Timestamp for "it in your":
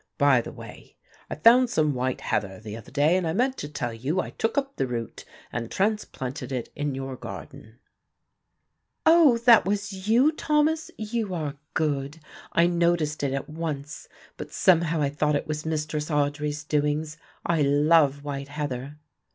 6.51-7.15